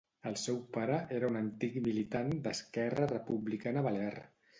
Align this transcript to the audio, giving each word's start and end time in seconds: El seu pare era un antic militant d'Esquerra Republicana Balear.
El 0.27 0.35
seu 0.43 0.55
pare 0.77 0.95
era 1.17 1.29
un 1.33 1.37
antic 1.41 1.77
militant 1.87 2.33
d'Esquerra 2.47 3.09
Republicana 3.13 3.85
Balear. 3.89 4.15